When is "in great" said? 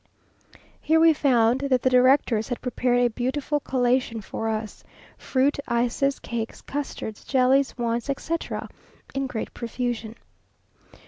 9.13-9.53